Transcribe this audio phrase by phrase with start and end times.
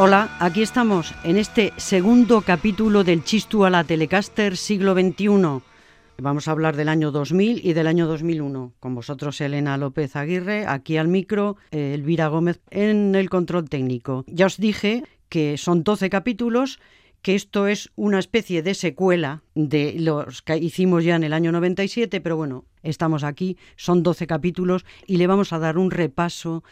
[0.00, 5.60] Hola, aquí estamos en este segundo capítulo del Chistu a la Telecaster siglo XXI.
[6.18, 8.74] Vamos a hablar del año 2000 y del año 2001.
[8.78, 14.24] Con vosotros Elena López Aguirre, aquí al micro, Elvira Gómez en el control técnico.
[14.28, 16.78] Ya os dije que son 12 capítulos,
[17.20, 21.50] que esto es una especie de secuela de los que hicimos ya en el año
[21.50, 26.62] 97, pero bueno, estamos aquí, son 12 capítulos y le vamos a dar un repaso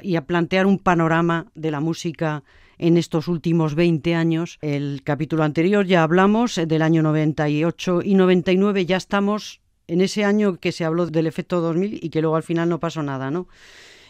[0.00, 2.44] y a plantear un panorama de la música
[2.78, 4.58] en estos últimos 20 años.
[4.60, 10.24] El capítulo anterior ya hablamos eh, del año 98 y 99, ya estamos en ese
[10.24, 13.30] año que se habló del efecto 2000 y que luego al final no pasó nada,
[13.30, 13.48] ¿no?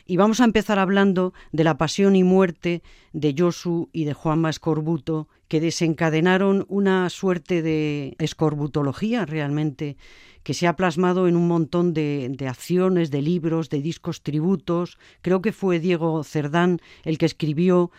[0.08, 4.50] Y vamos a empezar hablando de la pasión y muerte de Josu y de Juanma
[4.50, 9.96] Escorbuto, que desencadenaron una suerte de escorbutología realmente,
[10.44, 14.96] que se ha plasmado en un montón de, de, acciones, de libros, de discos tributos.
[15.22, 17.90] Creo que fue Diego Cerdán el que escribió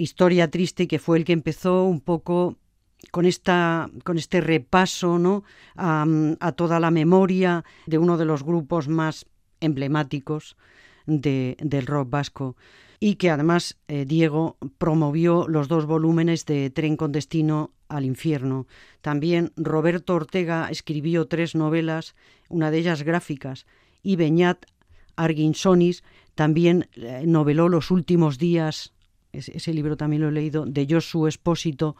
[0.00, 2.56] historia triste que fue el que empezó un poco
[3.10, 5.44] con esta con este repaso ¿no?
[5.76, 9.26] a, toda la memoria de uno de los grupos más
[9.60, 10.56] emblemáticos
[11.06, 12.56] de, del rock vasco
[12.98, 18.66] y que además eh, Diego promovió los dos volúmenes de Tren con Destino al Infierno.
[19.00, 22.14] También Roberto Ortega escribió tres novelas,
[22.50, 23.66] una de ellas gráficas,
[24.02, 24.66] y Beñat
[25.16, 28.92] Arguinsonis también eh, noveló Los últimos días
[29.32, 31.96] ese libro también lo he leído, de Josu Espósito,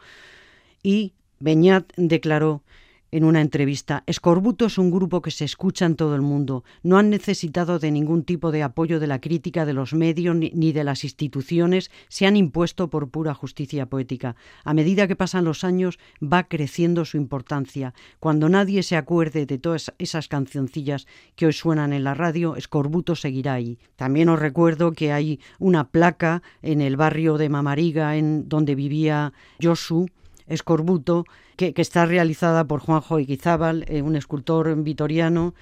[0.83, 2.63] y Beñat declaró
[3.11, 6.63] en una entrevista, Escorbuto es un grupo que se escucha en todo el mundo.
[6.81, 10.71] No han necesitado de ningún tipo de apoyo de la crítica de los medios ni
[10.71, 14.35] de las instituciones, se han impuesto por pura justicia poética.
[14.63, 17.93] A medida que pasan los años va creciendo su importancia.
[18.19, 21.05] Cuando nadie se acuerde de todas esas cancioncillas
[21.35, 23.77] que hoy suenan en la radio, Escorbuto seguirá ahí.
[23.97, 29.33] También os recuerdo que hay una placa en el barrio de Mamariga, en donde vivía
[29.61, 30.07] Josu,
[30.47, 31.25] Escorbuto,
[31.55, 35.53] que, está realizada por Juanjo Iquizábal, eh, un escultor vitoriano,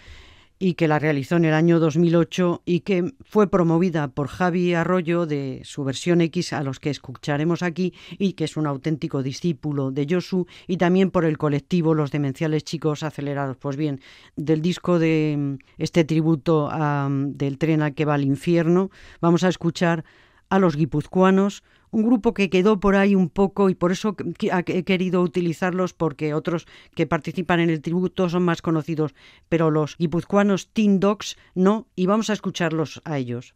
[0.62, 5.26] y que la realizó en el año 2008 y que fue promovida por Javi Arroyo
[5.26, 9.92] de su versión X a los que escucharemos aquí y que es un auténtico discípulo
[9.92, 13.56] de Josu y también por el colectivo Los Demenciales Chicos Acelerados.
[13.56, 14.02] Pues bien,
[14.36, 16.70] del disco de mm, este tributo
[17.10, 18.92] del tren al que va al infierno
[19.22, 20.04] vamos a escuchar
[20.50, 24.84] a los guipuzcoanos un grupo que quedó por ahí un poco y por eso he
[24.84, 29.16] querido utilizarlos porque otros que participan en el tributo son más conocidos,
[29.50, 33.54] pero los guipuzcoanos Teen Dogs no, y vamos a escucharlos a ellos.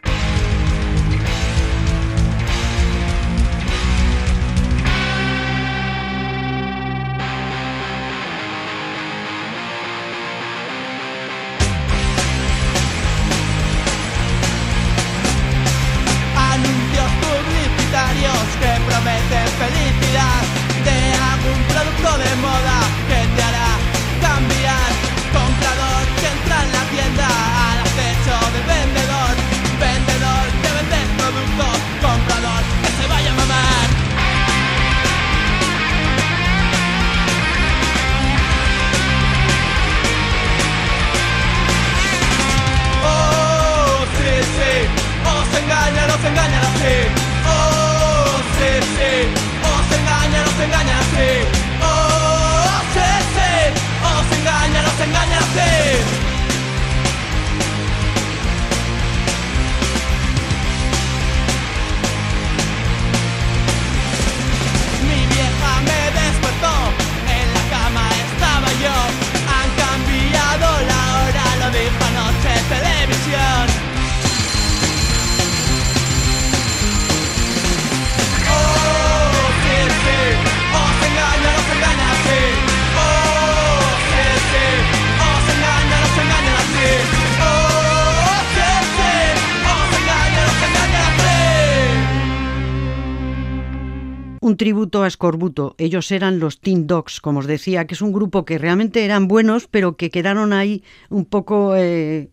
[95.03, 95.75] A Escorbuto.
[95.77, 99.27] Ellos eran los Teen Dogs, como os decía, que es un grupo que realmente eran
[99.27, 102.29] buenos, pero que quedaron ahí un poco eh,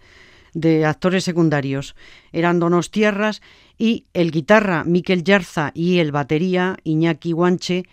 [0.55, 1.95] de actores secundarios.
[2.33, 3.43] Eran Tierras
[3.79, 7.85] y el guitarra Miquel Yarza y el batería Iñaki Guanche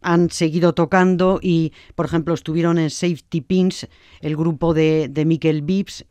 [0.00, 3.88] han seguido tocando y, por ejemplo, estuvieron en Safety Pins,
[4.20, 5.64] el grupo de, de Miquel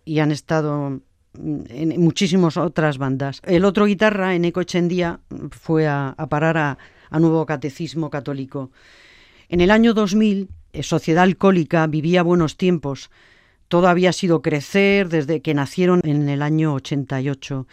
[0.03, 1.01] y han estado
[1.35, 3.41] en muchísimas otras bandas.
[3.43, 5.19] El otro guitarra, en Ecochendía,
[5.51, 6.77] fue a parar a,
[7.13, 8.71] a Nuevo Catecismo Católico.
[9.47, 13.09] En el año 2000, eh, Sociedad Alcohólica vivía buenos tiempos.
[13.69, 17.65] todo había sido crecer desde que nacieron en el año 88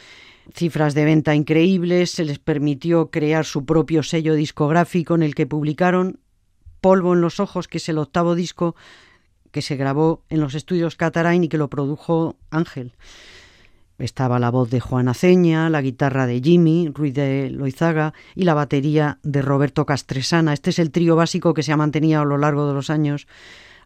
[0.54, 5.46] cifras de venta increíbles, se les permitió crear su propio sello discográfico en el que
[5.46, 6.20] publicaron
[6.80, 8.74] Polvo en los Ojos, que es el octavo disco
[9.50, 12.92] que se grabó en los estudios Catarain y que lo produjo Ángel.
[14.00, 18.54] Estaba la voz de Juan Aceña, la guitarra de Jimmy, Ruiz de Loizaga y la
[18.54, 20.54] batería de Roberto Castresana.
[20.54, 23.26] Este es el trío básico que se ha mantenido a lo largo de los años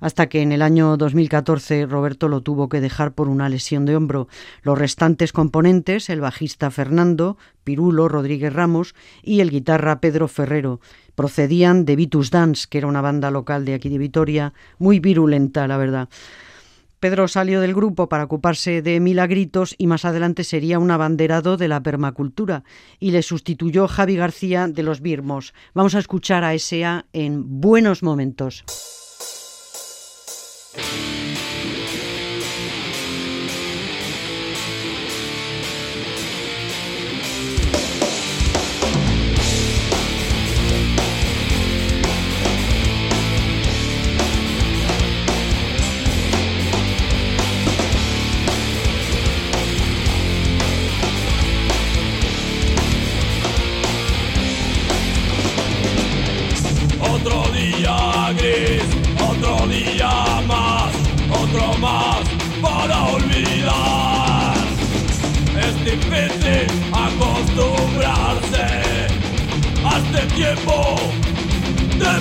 [0.01, 3.97] hasta que en el año 2014 Roberto lo tuvo que dejar por una lesión de
[3.97, 4.29] hombro.
[4.63, 10.81] Los restantes componentes, el bajista Fernando, Pirulo Rodríguez Ramos y el guitarra Pedro Ferrero,
[11.15, 15.67] procedían de Vitus Dance, que era una banda local de aquí de Vitoria, muy virulenta,
[15.67, 16.09] la verdad.
[17.05, 21.69] Pedro salió del grupo para ocuparse de Milagritos y más adelante sería un abanderado de
[21.69, 22.65] la permacultura
[22.99, 25.53] y le sustituyó Javi García de los Birmos.
[25.75, 27.05] Vamos a escuchar a S.A.
[27.13, 28.65] en Buenos Momentos.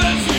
[0.00, 0.29] que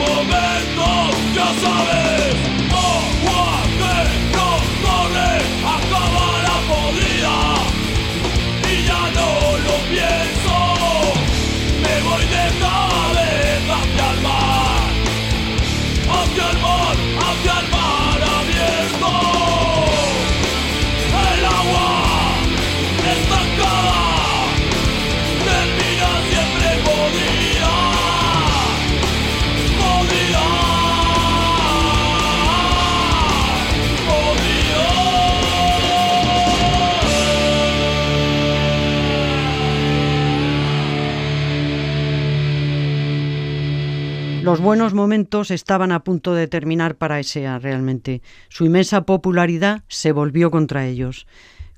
[0.00, 1.99] momentos, ya sabes.
[44.50, 48.20] Los buenos momentos estaban a punto de terminar para ESEA realmente.
[48.48, 51.28] Su inmensa popularidad se volvió contra ellos.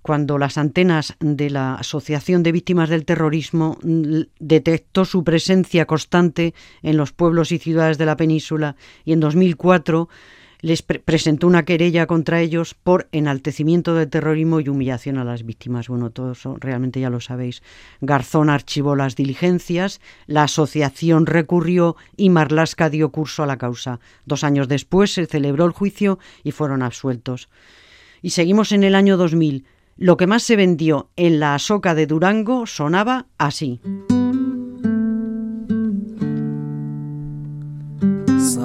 [0.01, 6.97] Cuando las antenas de la Asociación de Víctimas del Terrorismo detectó su presencia constante en
[6.97, 8.75] los pueblos y ciudades de la península
[9.05, 10.09] y en 2004
[10.63, 15.89] les presentó una querella contra ellos por enaltecimiento del terrorismo y humillación a las víctimas.
[15.89, 17.63] Bueno, todo eso realmente ya lo sabéis.
[18.01, 23.99] Garzón archivó las diligencias, la asociación recurrió y Marlasca dio curso a la causa.
[24.25, 27.49] Dos años después se celebró el juicio y fueron absueltos.
[28.23, 29.67] Y seguimos en el año 2000.
[29.97, 33.81] Lo que más se vendió en la Asoca de Durango sonaba así.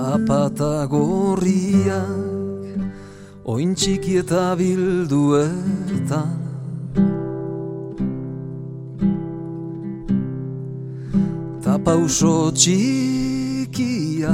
[0.08, 2.00] Zapata gorriak
[3.48, 6.36] Oin txiki eta bilduetan.
[11.64, 14.32] Ta pauso txikiak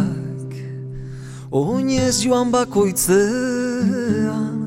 [1.54, 4.58] Oinez joan bakoitzean.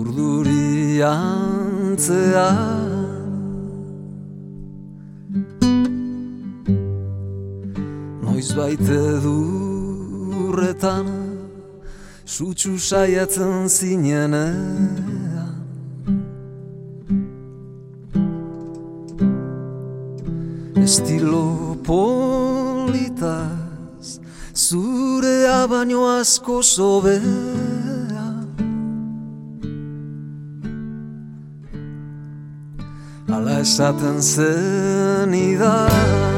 [0.00, 1.60] Urdurian
[2.00, 2.89] Noiz
[8.56, 11.06] baite durretan
[12.24, 14.54] Sutsu saiatzen zinenean.
[20.76, 23.40] Estilo politaz
[24.54, 27.20] Zurea baino asko sobea.
[33.34, 36.29] Ala esaten zen idan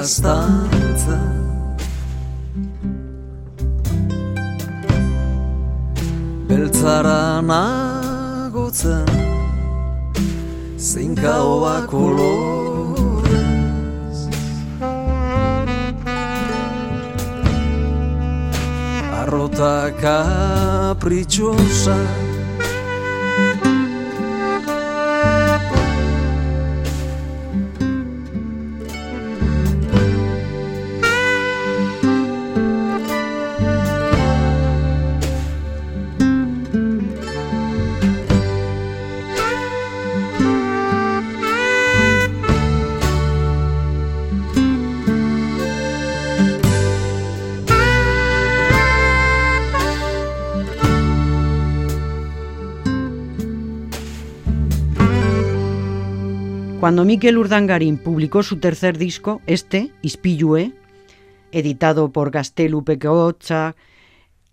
[0.00, 1.20] останется
[6.48, 9.04] Beltzara nagotzen
[10.78, 13.30] Zinka hoa kolorez.
[19.20, 22.29] Arrota kapritxosak
[56.90, 60.72] Cuando Miquel Urdangarín publicó su tercer disco, este, Ispillue,
[61.52, 63.76] editado por Gastelu Pequeocha,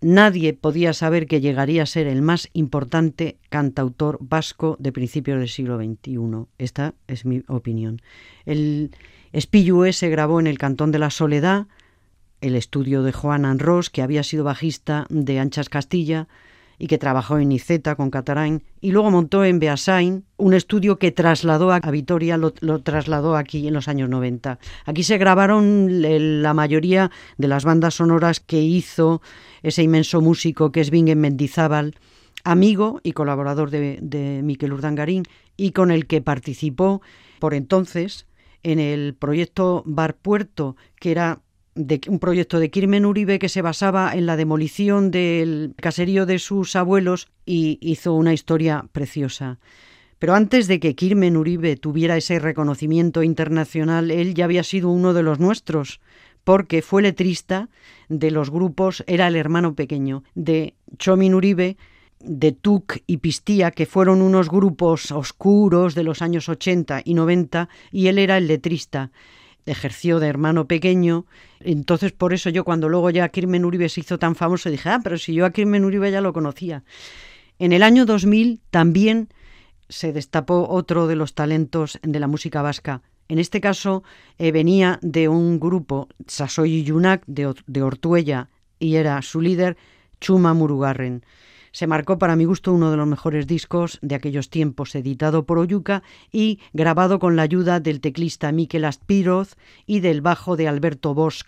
[0.00, 5.48] nadie podía saber que llegaría a ser el más importante cantautor vasco de principios del
[5.48, 6.46] siglo XXI.
[6.58, 8.02] Esta es mi opinión.
[8.46, 8.92] El
[9.32, 11.66] Espillue se grabó en el Cantón de la Soledad,
[12.40, 16.28] el estudio de Juan Anros, que había sido bajista de Anchas Castilla,
[16.78, 21.10] y que trabajó en Iceta con Catarain y luego montó en Beasain un estudio que
[21.10, 24.58] trasladó a Vitoria, lo, lo, trasladó aquí en los años 90.
[24.84, 25.88] Aquí se grabaron
[26.42, 29.20] la mayoría de las bandas sonoras que hizo
[29.62, 31.96] ese inmenso músico que es Bingen Mendizábal,
[32.44, 35.24] amigo y colaborador de, de Miquel Urdangarín
[35.56, 37.02] y con el que participó
[37.40, 38.26] por entonces
[38.62, 41.40] en el proyecto Bar Puerto, que era
[41.78, 46.40] de un proyecto de Kirmen Uribe que se basaba en la demolición del caserío de
[46.40, 49.58] sus abuelos y hizo una historia preciosa.
[50.18, 55.14] Pero antes de que Kirmen Uribe tuviera ese reconocimiento internacional, él ya había sido uno
[55.14, 56.00] de los nuestros,
[56.42, 57.68] porque fue letrista
[58.08, 61.76] de los grupos, era el hermano pequeño de Chomin Uribe,
[62.18, 67.68] de Tuk y Pistía, que fueron unos grupos oscuros de los años 80 y 90,
[67.92, 69.12] y él era el letrista
[69.70, 71.26] ejerció de hermano pequeño.
[71.60, 75.00] Entonces, por eso yo cuando luego ya Kirmen Uribe se hizo tan famoso, dije, ah,
[75.02, 76.84] pero si yo a Kirmen Uribe ya lo conocía.
[77.58, 79.28] En el año 2000 también
[79.88, 83.02] se destapó otro de los talentos de la música vasca.
[83.28, 84.02] En este caso
[84.38, 88.48] eh, venía de un grupo, Sasoy Yunak, de, de Ortuella,
[88.78, 89.76] y era su líder
[90.20, 91.24] Chuma Murugarren.
[91.78, 95.58] Se marcó para mi gusto uno de los mejores discos de aquellos tiempos, editado por
[95.58, 99.54] Oyuca y grabado con la ayuda del teclista Mikel Aspiroz
[99.86, 101.44] y del bajo de Alberto Bosch.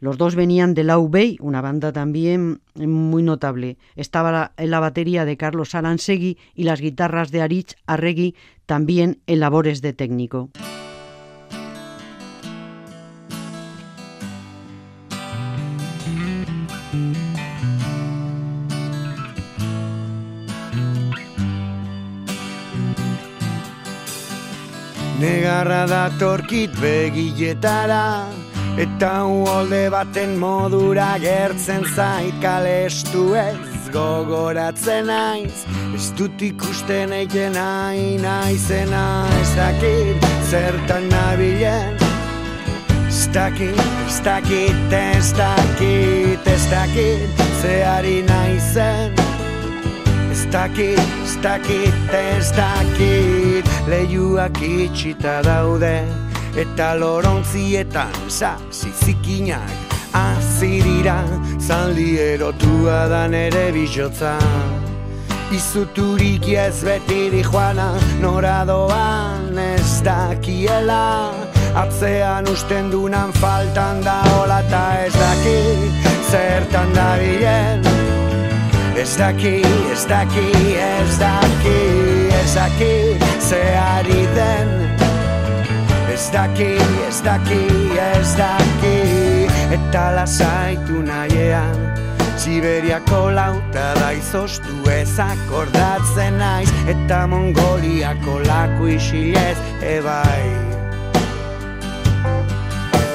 [0.00, 3.76] Los dos venían de Lau Bay, una banda también muy notable.
[3.94, 9.40] Estaba en la batería de Carlos Aransegui y las guitarras de Arich Arregui, también en
[9.40, 10.48] labores de técnico.
[25.24, 28.28] Negarra da torkit begiletara
[28.76, 35.64] Eta uolde baten modura gertzen zait kalestu ez gogoratzen naiz
[35.94, 39.04] Ez dut ikusten eiken nahi naizena
[39.40, 41.96] Ez dakit zertan nabilen
[43.08, 43.78] Ez dakit,
[44.08, 49.14] ez dakit, ez dakit, ez dakit Zeari naizen.
[50.30, 56.00] Ez dakit, dakit, ez dakit Lehiuak itxita daude
[56.56, 61.24] Eta lorontzietan sa zizikinak Azirira
[61.58, 64.38] zaldi erotua da nere bizotza.
[65.50, 67.88] Izuturik ez betiri joana
[68.22, 71.34] Noradoan ez dakiela.
[71.74, 75.58] Atzean usten dunan faltan da hola eta ez daki
[76.30, 77.93] Zertan da bilen
[78.96, 80.48] Ez daki, ez daki,
[80.78, 81.78] ez daki,
[82.42, 84.84] ez daki Zeari den.
[86.14, 87.62] Ez daki, ez daki,
[87.98, 88.98] ez daki
[89.74, 91.74] Eta lasaitu nahiean
[92.38, 100.46] Siberiako lauta da izoztu ez akordatzen naiz Eta Mongoliako laku isilez ebai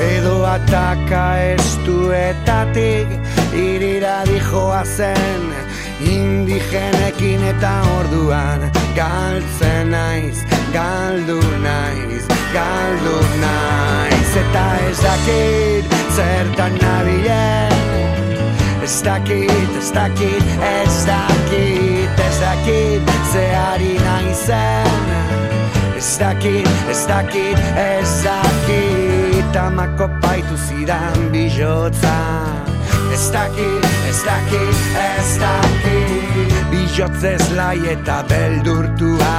[0.03, 1.23] Edo ataka
[1.55, 3.15] estuetatik
[3.55, 5.68] irira dijoa zen
[5.99, 14.35] Indigenekin eta orduan galtzen naiz, galdu naiz, galdu naiz.
[14.39, 17.79] Eta ez dakit zertan nabilen
[18.83, 23.01] Ez dakit, ez dakit, ez dakit, ez dakit
[23.31, 25.05] Zeari naizen.
[25.97, 32.58] Ez dakit, ez dakit, ez dakit Amako baitu zidan bijotza
[33.19, 39.33] Ez dakit, ez dakit, ez dakit Bijotzez lai eta beldurtua.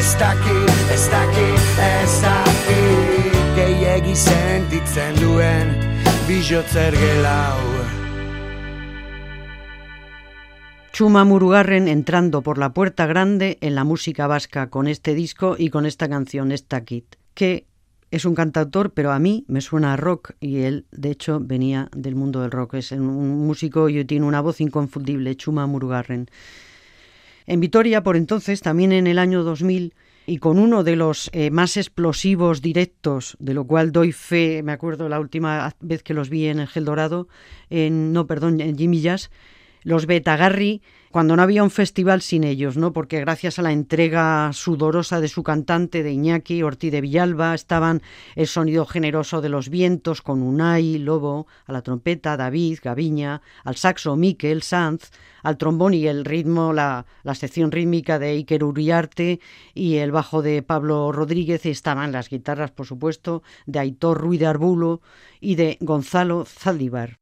[0.00, 5.68] Ez dakit, ez dakit, ez dakit Gehiegi sentitzen duen
[6.24, 7.60] bijotzer gelau
[10.96, 15.68] Chuma Murugarren entrando por la puerta grande en la música vasca con este disco y
[15.68, 17.67] con esta canción, esta kit, que
[18.10, 21.88] es un cantautor, pero a mí me suena a rock y él, de hecho, venía
[21.94, 22.74] del mundo del rock.
[22.74, 26.28] Es un músico y tiene una voz inconfundible, Chuma Murugarren.
[27.46, 29.94] En Vitoria, por entonces, también en el año 2000,
[30.26, 34.72] y con uno de los eh, más explosivos directos, de lo cual doy fe, me
[34.72, 37.28] acuerdo la última vez que los vi en el Dorado,
[37.70, 39.30] en, no, perdón, en Jimmy Jazz,
[39.84, 42.92] los Betagarri, cuando no había un festival sin ellos, ¿no?
[42.92, 48.02] Porque gracias a la entrega sudorosa de su cantante, de Iñaki Ortiz de Villalba, estaban
[48.34, 53.76] el sonido generoso de los vientos con Unai, Lobo, a la trompeta, David, Gaviña, al
[53.76, 55.10] saxo, Miquel, Sanz,
[55.42, 59.40] al trombón y el ritmo, la, la sección rítmica de Iker Uriarte
[59.74, 64.40] y el bajo de Pablo Rodríguez, y estaban las guitarras, por supuesto, de Aitor Ruiz
[64.40, 65.00] de Arbulo
[65.40, 67.18] y de Gonzalo Zaldívar.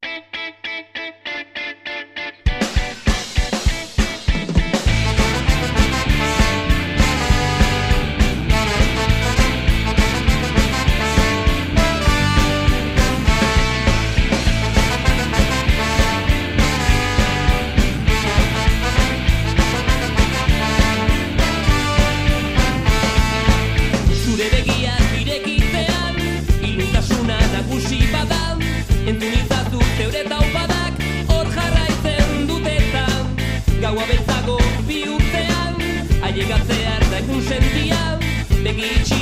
[38.66, 39.15] Biggie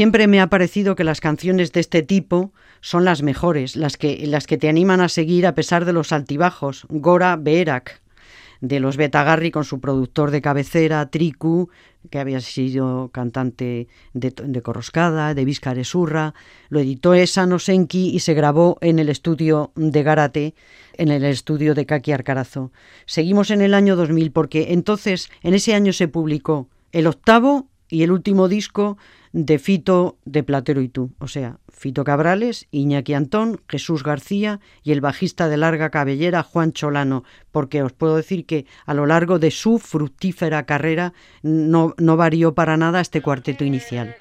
[0.00, 4.26] siempre me ha parecido que las canciones de este tipo son las mejores, las que,
[4.26, 6.86] las que te animan a seguir a pesar de los altibajos.
[6.88, 8.00] Gora Berak,
[8.62, 11.68] de los Betagarri con su productor de cabecera, Triku,
[12.08, 15.76] que había sido cantante de, Corroscada, de Vizcar
[16.70, 20.54] lo editó Esano Senki y se grabó en el estudio de Garate,
[20.94, 22.72] en el estudio de Kaki Arcarazo.
[23.04, 28.02] Seguimos en el año 2000 porque entonces, en ese año se publicó el octavo y
[28.02, 28.96] el último disco
[29.32, 34.92] de Fito de Platero y tú, o sea, Fito Cabrales, Iñaki Antón, Jesús García y
[34.92, 39.38] el bajista de larga cabellera Juan Cholano, porque os puedo decir que a lo largo
[39.38, 41.12] de su fructífera carrera
[41.42, 44.16] no, no varió para nada este cuarteto inicial.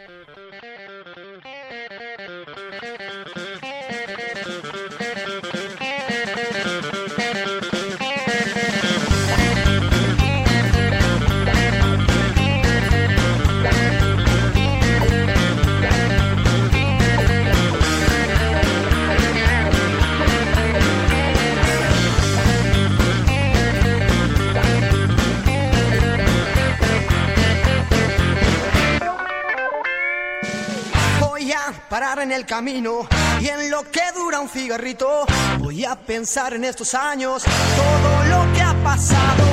[32.50, 33.08] Camino
[33.40, 35.24] y en lo que dura un cigarrito.
[35.60, 39.44] Voy a pensar en estos años, todo lo que ha pasado.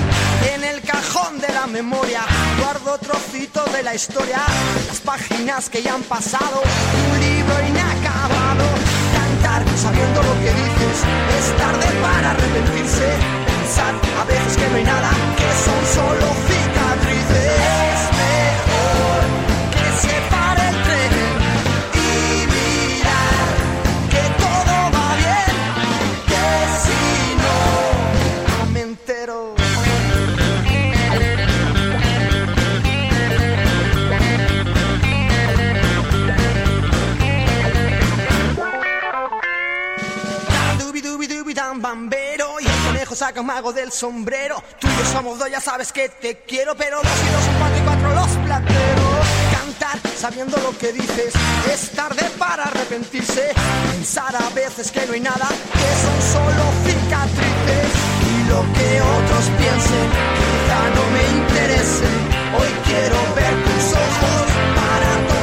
[0.54, 2.22] En el cajón de la memoria
[2.58, 4.40] guardo trocitos de la historia,
[4.88, 6.62] las páginas que ya han pasado,
[7.12, 8.64] un libro inacabado.
[9.12, 10.96] Cantar sabiendo lo que dices,
[11.38, 13.08] es tarde para arrepentirse.
[13.46, 16.55] Pensar a veces que no hay nada, que son solo
[43.26, 44.62] saca mago del sombrero.
[44.78, 47.54] Tú y yo somos dos, ya sabes que te quiero, pero dos y dos son
[47.58, 49.26] cuatro y cuatro los plateros.
[49.50, 51.34] Cantar sabiendo lo que dices,
[51.72, 53.52] es tarde para arrepentirse.
[53.90, 57.90] Pensar a veces que no hay nada, que son solo cicatrices.
[58.30, 60.06] Y lo que otros piensen,
[60.38, 62.06] quizá no me interese.
[62.58, 64.46] Hoy quiero ver tus ojos
[64.78, 65.35] para tocar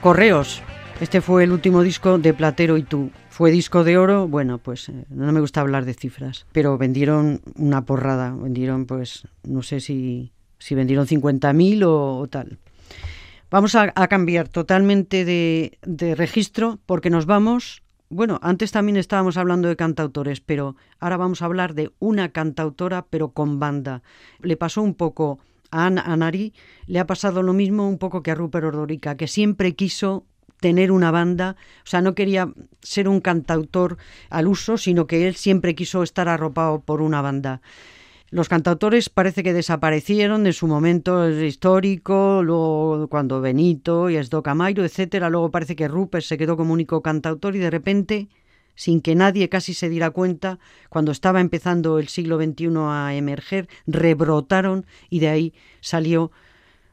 [0.00, 0.62] Correos.
[0.98, 3.10] Este fue el último disco de Platero y tú.
[3.28, 7.42] Fue disco de oro, bueno, pues eh, no me gusta hablar de cifras, pero vendieron
[7.56, 12.58] una porrada, vendieron pues no sé si, si vendieron 50.000 o, o tal.
[13.50, 19.36] Vamos a, a cambiar totalmente de, de registro porque nos vamos, bueno, antes también estábamos
[19.36, 24.02] hablando de cantautores, pero ahora vamos a hablar de una cantautora pero con banda.
[24.40, 26.52] Le pasó un poco a Anari
[26.86, 30.24] le ha pasado lo mismo un poco que a Rupert Ordorica, que siempre quiso
[30.60, 32.52] tener una banda, o sea, no quería
[32.82, 33.96] ser un cantautor
[34.28, 37.62] al uso, sino que él siempre quiso estar arropado por una banda.
[38.32, 44.84] Los cantautores parece que desaparecieron en su momento histórico, luego cuando Benito y Esdo Camairo,
[44.84, 48.28] etcétera, luego parece que Rupert se quedó como único cantautor y de repente,
[48.74, 53.68] sin que nadie casi se diera cuenta, cuando estaba empezando el siglo XXI a emerger,
[53.86, 56.30] rebrotaron y de ahí salió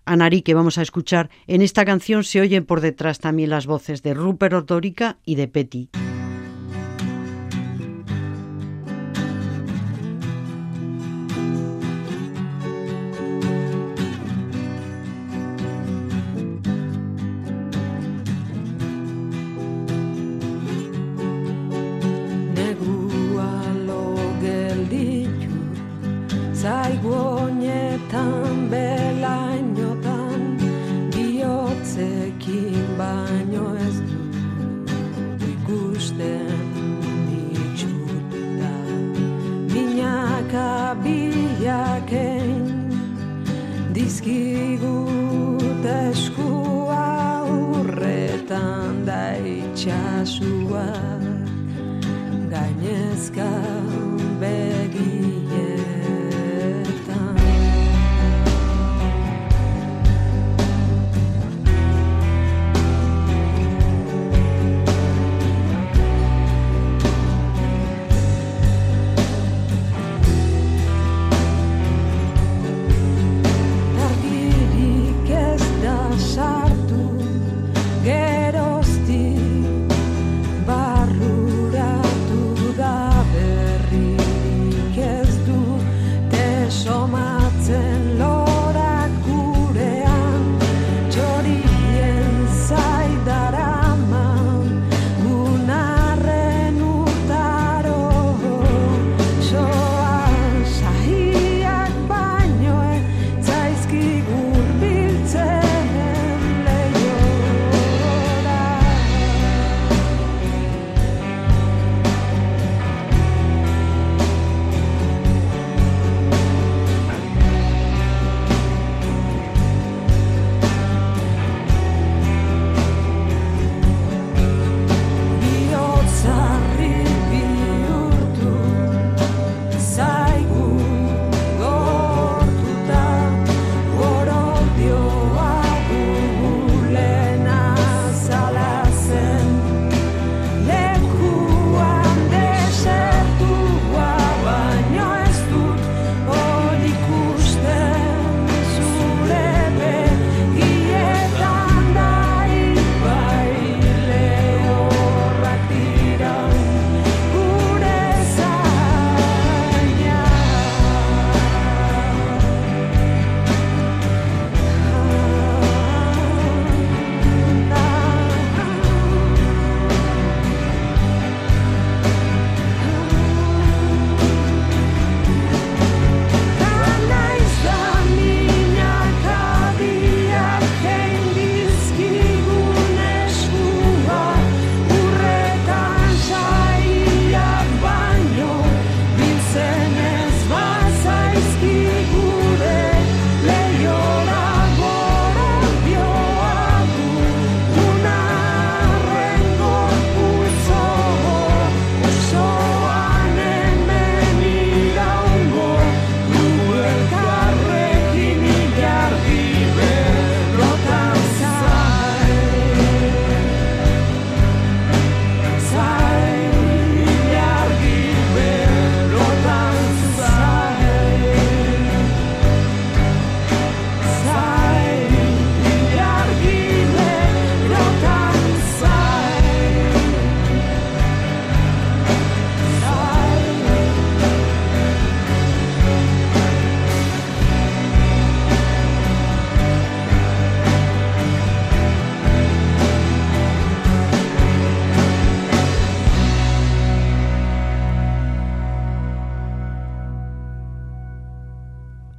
[0.05, 1.29] Anari que vamos a escuchar.
[1.47, 5.47] En esta canción se oyen por detrás también las voces de Rupert Ordórica y de
[5.47, 5.89] Petty.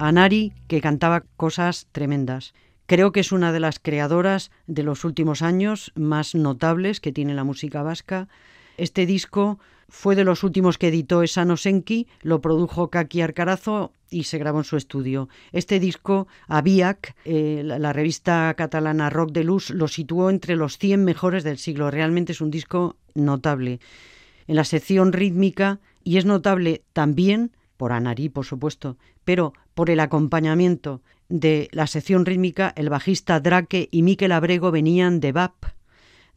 [0.09, 2.53] Anari, que cantaba cosas tremendas.
[2.87, 7.35] Creo que es una de las creadoras de los últimos años más notables que tiene
[7.35, 8.27] la música vasca.
[8.77, 14.23] Este disco fue de los últimos que editó Esano Senki, lo produjo Kaki Arcarazo y
[14.23, 15.29] se grabó en su estudio.
[15.51, 21.05] Este disco, Aviac, eh, la, revista catalana Rock de Luz, lo situó entre los 100
[21.05, 21.91] mejores del siglo.
[21.91, 23.79] Realmente es un disco notable.
[24.47, 30.01] En la sección rítmica, y es notable también por Anarí, por supuesto, pero por el
[30.01, 35.53] acompañamiento de la sección rítmica, el bajista Drake y Miquel Abrego venían de BAP,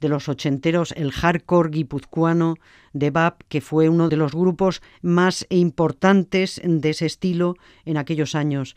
[0.01, 2.55] de los ochenteros, el hardcore guipuzcoano
[2.93, 8.37] de BAP, que fue uno de los grupos más importantes de ese estilo en aquellos
[8.37, 8.77] años.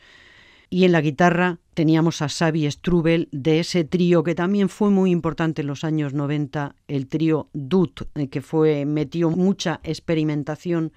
[0.71, 5.12] Y en la guitarra teníamos a Xavi Strubel de ese trío que también fue muy
[5.12, 10.91] importante en los años 90, el trío Dut, eh, que fue metió mucha experimentación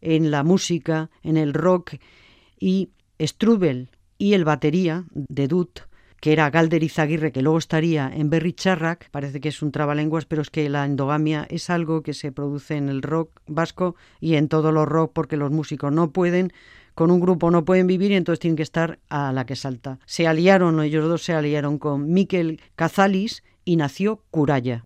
[0.00, 1.96] en la música, en el rock
[2.66, 5.82] y Strubel y el batería de Dut
[6.20, 10.24] que era Galder Izaguirre, que luego estaría en Berry Charrac, parece que es un trabalenguas,
[10.24, 14.34] pero es que la endogamia es algo que se produce en el rock vasco y
[14.34, 16.52] en todos los rock porque los músicos no pueden,
[16.94, 20.00] con un grupo no pueden vivir y entonces tienen que estar a la que salta.
[20.06, 24.84] Se aliaron, ellos dos se aliaron con Miquel Cazalis y nació Curaya.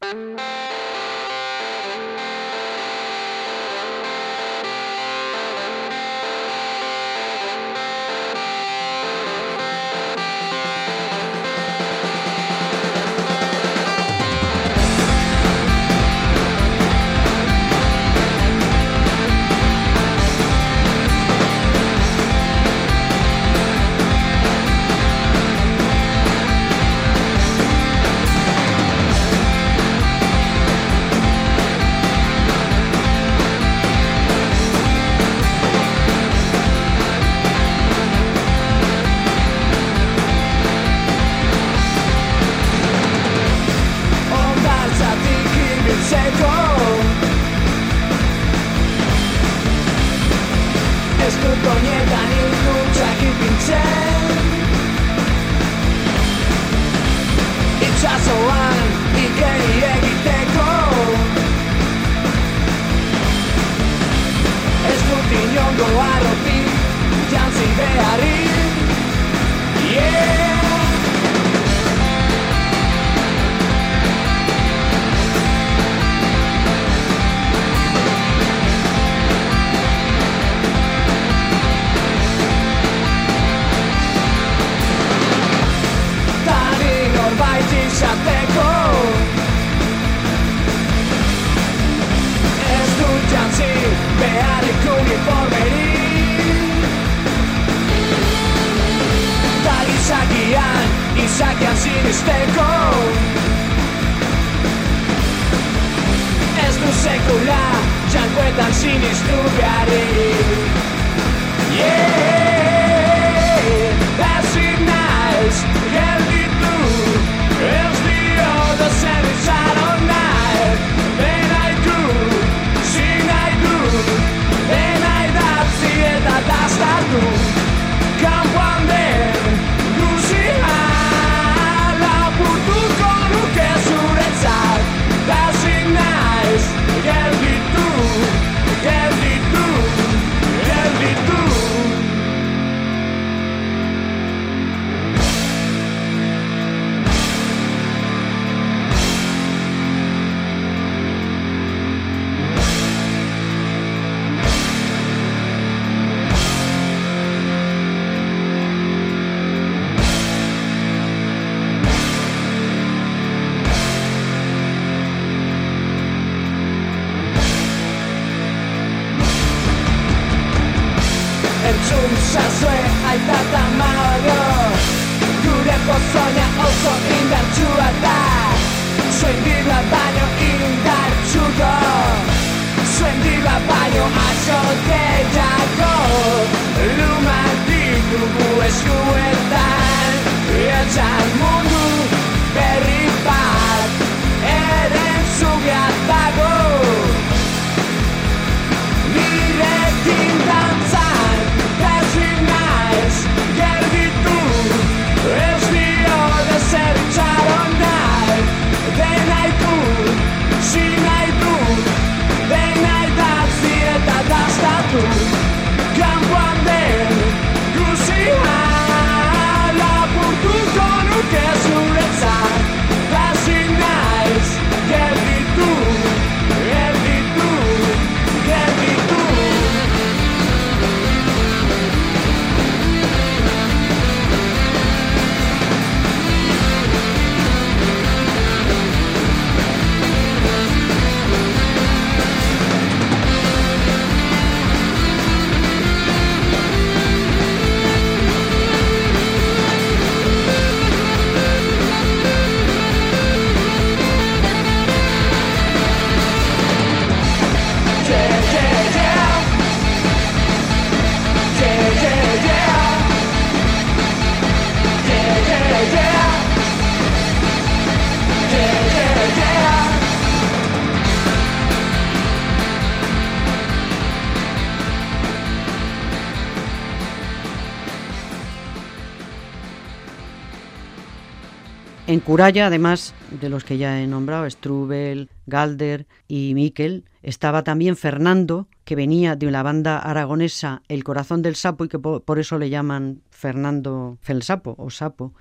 [282.31, 287.97] En Curaya, además de los que ya he nombrado, Strubel, Galder y Miquel, estaba también
[287.97, 292.57] Fernando, que venía de la banda aragonesa El Corazón del Sapo y que por, eso
[292.57, 295.35] le llaman Fernando Felsapo o Sapo,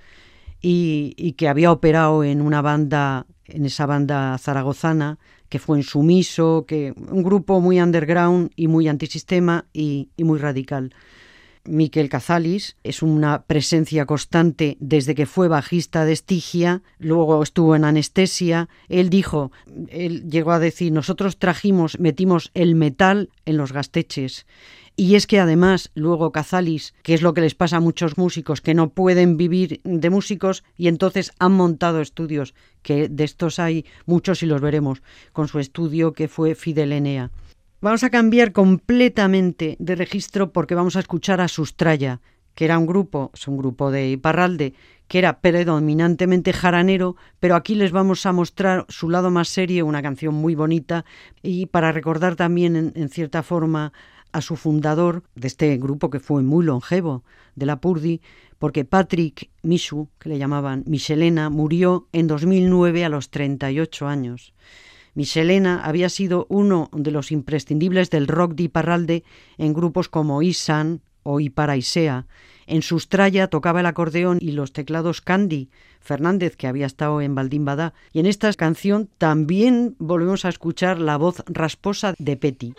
[0.64, 6.66] y, que había operado en una banda, en esa banda zaragozana, que fue en Sumiso,
[6.68, 10.96] que un grupo muy underground y muy antisistema y muy radical.
[11.70, 17.86] Miquel Cazalis es una presencia constante desde que fue bajista de Estigia, luego estuvo en
[17.86, 18.68] Anestesia.
[18.90, 19.52] Él dijo,
[19.90, 24.46] él llegó a decir, nosotros trajimos, metimos el metal en los gasteches.
[24.96, 28.60] Y es que además luego Cazalis, que es lo que les pasa a muchos músicos,
[28.60, 33.86] que no pueden vivir de músicos y entonces han montado estudios, que de estos hay
[34.06, 35.02] muchos y los veremos,
[35.32, 37.32] con su estudio que fue Fidel Enea.
[37.82, 42.20] Vamos a cambiar completamente de registro porque vamos a escuchar a Sustraya,
[42.54, 44.74] que era un grupo, es un grupo de Iparralde,
[45.08, 50.02] que era predominantemente jaranero, pero aquí les vamos a mostrar su lado más serio, una
[50.02, 51.06] canción muy bonita,
[51.42, 53.94] y para recordar también, en, en cierta forma,
[54.34, 57.24] a su fundador de este grupo que fue muy longevo,
[57.56, 58.20] de la Purdi,
[58.58, 64.54] porque Patrick Michu, que le llamaban Michelena, murió en 2009 a los 38 años.
[65.14, 69.24] Michelena había sido uno de los imprescindibles del rock de Iparralde
[69.58, 72.28] en grupos como Isan o Iparaisea.
[72.68, 77.66] En Sustraya tocaba el acordeón y los teclados Candy Fernández, que había estado en Baldín
[78.14, 82.74] Y en esta canción también volvemos a escuchar la voz rasposa de Petty.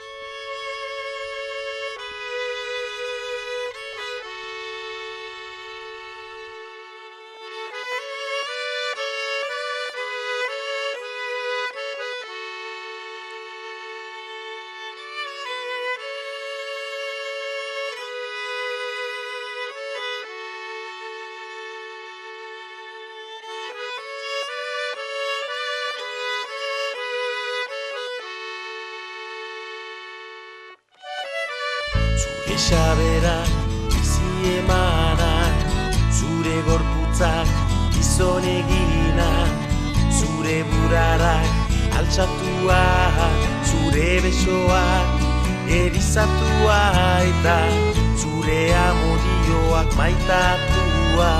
[47.40, 47.72] Eta
[48.20, 51.30] zure amodioak maitatua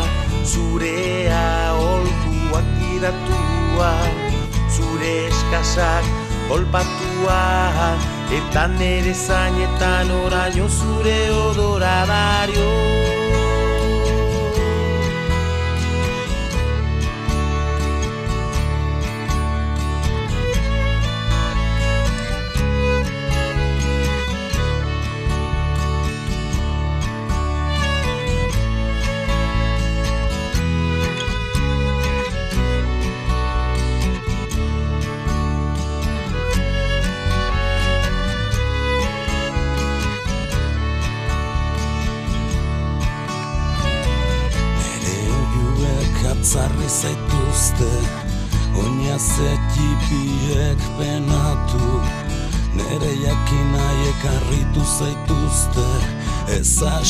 [0.49, 3.91] Zurea olkuak tiratua
[4.73, 6.09] Zure eskasak
[6.57, 7.37] olpatua
[8.33, 11.97] Eta nere zainetan oraino zure odora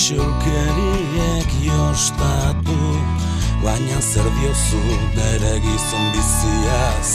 [0.01, 2.76] Ez asilkeriek jostatu
[3.61, 4.80] Baina zer diozu
[5.16, 7.11] nere gizon biziaz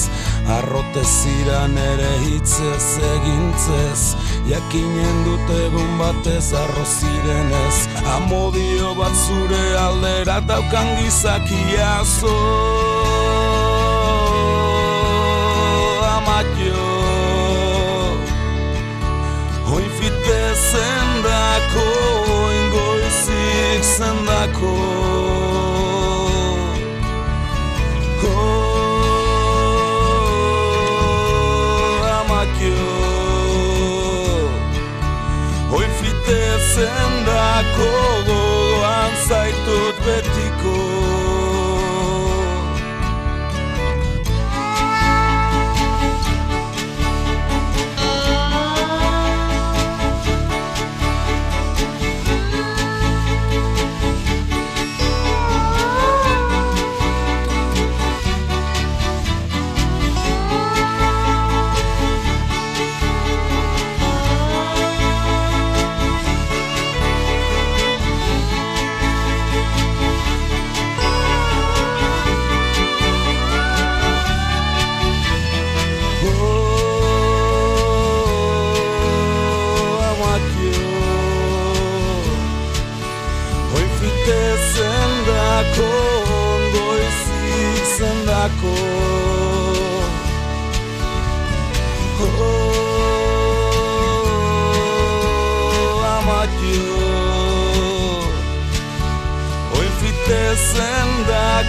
[0.58, 4.14] Arrote zira nere hitzez egintzez
[4.52, 12.38] Jakinen dut egun batez arro zirenez Amodio bat zure aldera daukan gizakia zo
[16.16, 16.90] Amatio.
[19.74, 22.05] Oin fite zendako Oin
[23.46, 24.76] uvijek sam nako
[31.08, 32.86] Oh, amakio
[35.70, 37.90] Hoi fite zen dako
[38.28, 40.76] Gogoan zaitut betiko.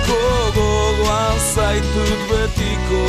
[0.08, 3.02] Gogoan zaitut betiko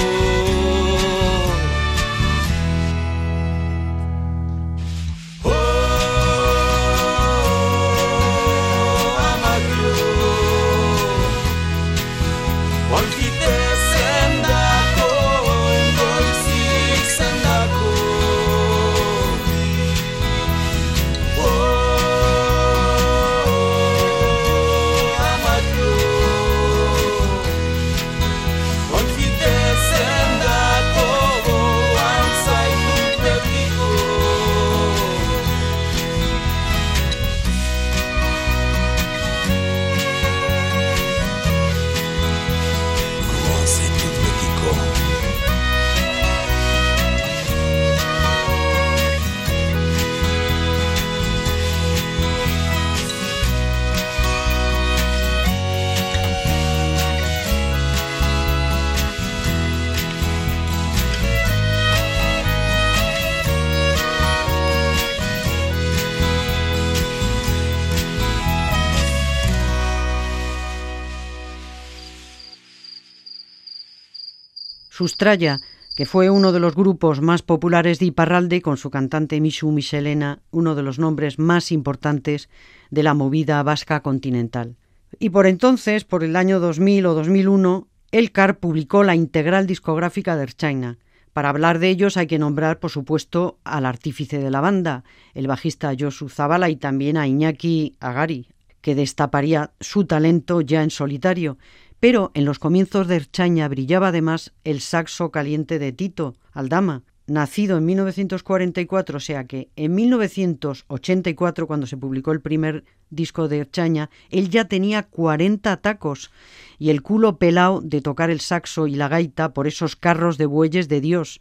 [75.16, 80.40] Que fue uno de los grupos más populares de Iparralde con su cantante Misu Michelena,
[80.52, 82.50] uno de los nombres más importantes
[82.92, 84.76] de la movida vasca continental.
[85.20, 90.44] Y por entonces, por el año 2000 o 2001, Elcar publicó la integral discográfica de
[90.44, 90.98] Erchaina.
[91.34, 95.04] Para hablar de ellos hay que nombrar, por supuesto, al artífice de la banda,
[95.34, 98.48] el bajista Josu Zabala, y también a Iñaki Agari,
[98.82, 101.58] que destaparía su talento ya en solitario.
[102.00, 107.78] Pero en los comienzos de Erchaña brillaba además el saxo caliente de Tito Aldama, nacido
[107.78, 114.10] en 1944, o sea que en 1984, cuando se publicó el primer disco de Erchaña,
[114.30, 116.32] él ya tenía 40 tacos
[116.78, 120.46] y el culo pelao de tocar el saxo y la gaita por esos carros de
[120.46, 121.40] bueyes de Dios,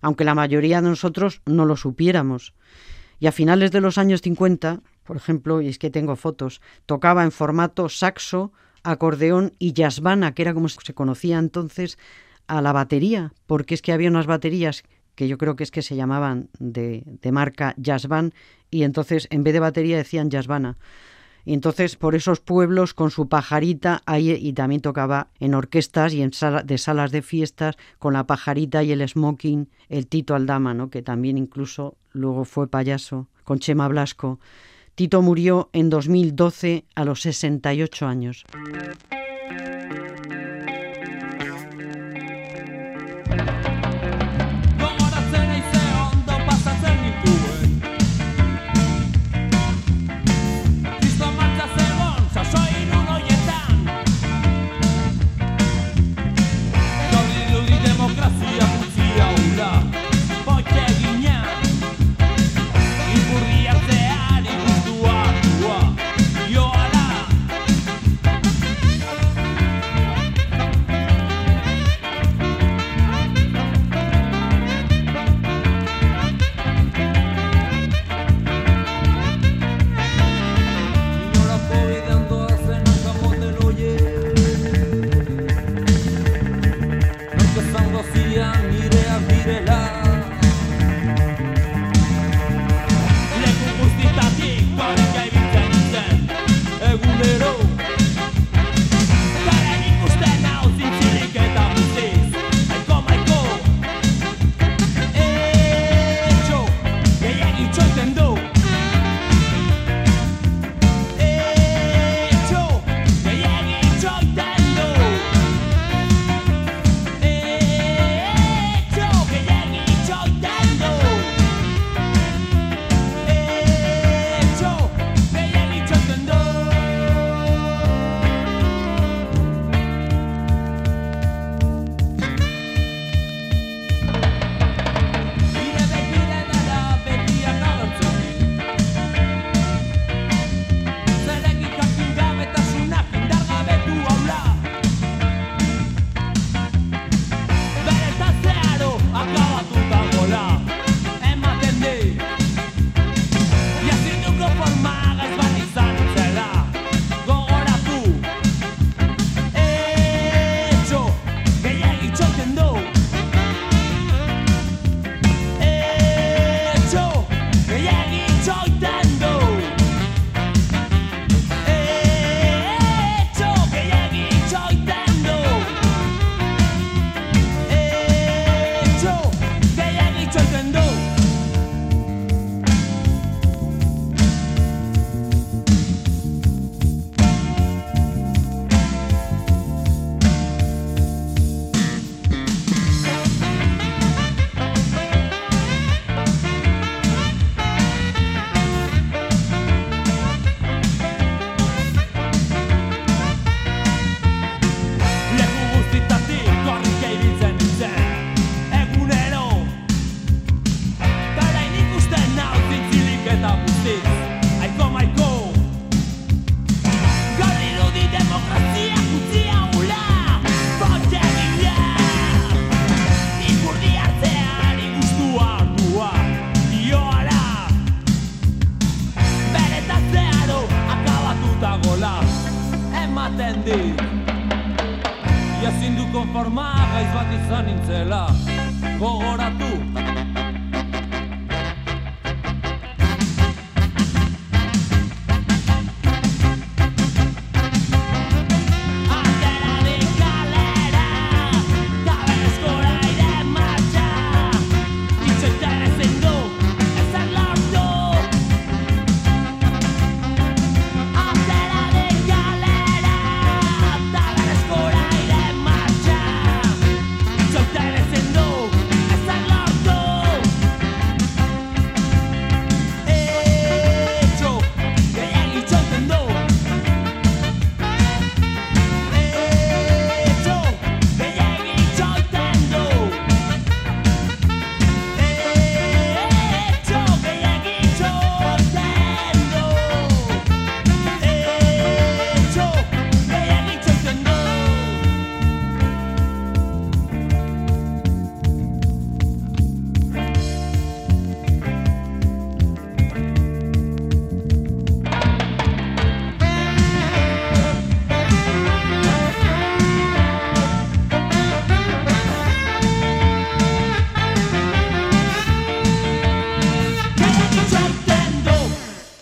[0.00, 2.54] aunque la mayoría de nosotros no lo supiéramos.
[3.20, 7.24] Y a finales de los años 50, por ejemplo, y es que tengo fotos, tocaba
[7.24, 8.52] en formato saxo,
[8.90, 11.98] acordeón y jazzbana, que era como se conocía entonces
[12.46, 14.84] a la batería, porque es que había unas baterías
[15.14, 18.32] que yo creo que es que se llamaban de, de marca jazzban
[18.70, 20.78] y entonces en vez de batería decían jazzbana.
[21.44, 26.22] Y entonces por esos pueblos con su pajarita ahí y también tocaba en orquestas y
[26.22, 26.30] en
[26.64, 30.90] de salas de fiestas con la pajarita y el smoking, el Tito Aldama, ¿no?
[30.90, 34.38] que también incluso luego fue payaso con Chema Blasco.
[34.98, 38.44] Tito murió en 2012 a los 68 años.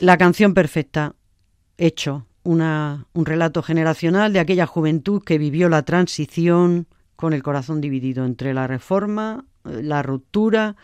[0.07, 1.17] La canción perfecta,
[1.79, 6.87] hecho, una, un relato generacional de aquella juventud que vivió la transición
[7.17, 10.77] con el corazón dividido entre la reforma, eh, la ruptura.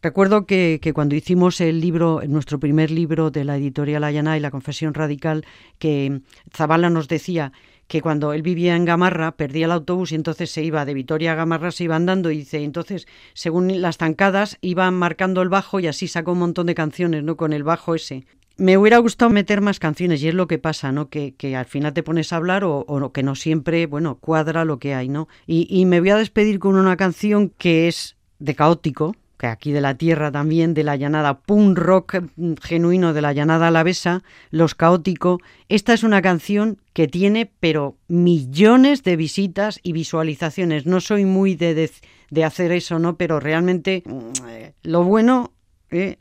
[0.00, 4.40] Recuerdo que, que cuando hicimos el libro, nuestro primer libro de la editorial Ayana y
[4.40, 5.44] la confesión radical,
[5.78, 7.52] que Zabala nos decía
[7.86, 11.32] que cuando él vivía en Gamarra perdía el autobús y entonces se iba de Vitoria
[11.32, 15.80] a Gamarra, se iba andando y dice, entonces según las zancadas iban marcando el bajo
[15.80, 17.36] y así sacó un montón de canciones, ¿no?
[17.36, 18.24] Con el bajo ese.
[18.56, 21.08] Me hubiera gustado meter más canciones y es lo que pasa, ¿no?
[21.08, 24.94] Que, al final te pones a hablar o, que no siempre, bueno, cuadra lo que
[24.94, 25.28] hay, ¿no?
[25.46, 29.72] Y, y me voy a despedir con una canción que es de caótico, que aquí
[29.72, 34.22] de la tierra también, de la llanada punk rock mm, genuino de la llanada alavesa,
[34.50, 35.40] Los Caótico.
[35.68, 40.86] Esta es una canción que tiene, pero millones de visitas y visualizaciones.
[40.86, 41.90] No soy muy de, de,
[42.30, 43.16] de hacer eso, ¿no?
[43.16, 45.52] Pero realmente mm, eh, lo bueno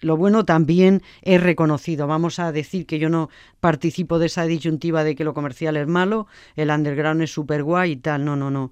[0.01, 2.07] Lo bueno también es reconocido.
[2.07, 5.88] Vamos a decir que yo no participo de esa disyuntiva de que lo comercial es
[5.88, 8.26] malo, el underground es súper guay y tal.
[8.26, 8.71] No, no, no.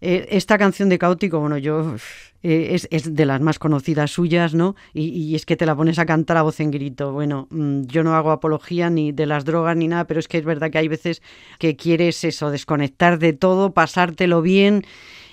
[0.00, 1.96] Eh, esta canción de Caótico, bueno, yo
[2.44, 4.76] eh, es, es, de las más conocidas suyas, ¿no?
[4.92, 7.10] Y, y, es que te la pones a cantar a voz en grito.
[7.10, 10.36] Bueno, mmm, yo no hago apología ni de las drogas ni nada, pero es que
[10.36, 11.22] es verdad que hay veces
[11.58, 14.84] que quieres eso, desconectar de todo, pasártelo bien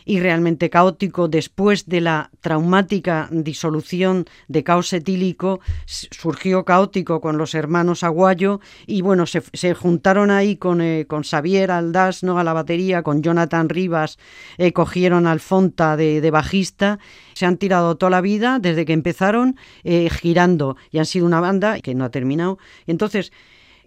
[0.05, 7.53] y realmente caótico después de la traumática disolución de caos etílico surgió caótico con los
[7.55, 12.43] hermanos Aguayo y bueno se, se juntaron ahí con, eh, con Xavier Aldás no a
[12.43, 14.17] la batería con Jonathan Rivas
[14.57, 16.99] eh, cogieron al Fonta de, de, bajista
[17.33, 21.39] se han tirado toda la vida desde que empezaron eh, girando y han sido una
[21.39, 22.57] banda que no ha terminado.
[22.87, 23.31] Entonces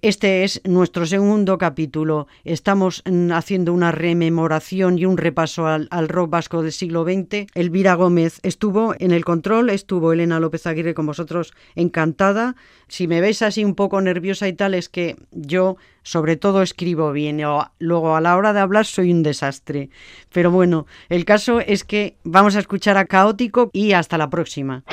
[0.05, 2.27] este es nuestro segundo capítulo.
[2.45, 3.03] Estamos
[3.33, 7.47] haciendo una rememoración y un repaso al, al, rock vasco del siglo XX.
[7.55, 12.55] Elvira Gómez estuvo en el control, estuvo Elena López Aguirre con vosotros encantada.
[12.87, 17.11] Si me veis así un poco nerviosa y tal, es que yo sobre todo escribo
[17.13, 17.41] bien.
[17.79, 19.89] Luego a la hora de hablar soy un desastre.
[20.35, 24.85] Pero bueno, el caso es que vamos a escuchar a Caótico y hasta la próxima.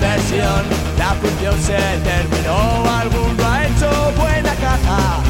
[0.00, 5.20] la función se terminó, algún ha hecho buena caza.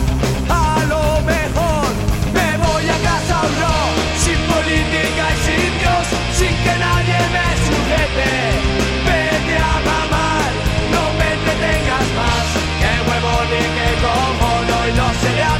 [0.49, 1.89] A lo mejor
[2.35, 3.75] me voy a casa o no,
[4.23, 6.05] sin política y sin Dios,
[6.39, 8.31] sin que nadie me sujete.
[9.07, 10.51] Vete a mamar,
[10.93, 12.47] no me entretengas más,
[12.81, 15.58] que huevo ni que como no y no se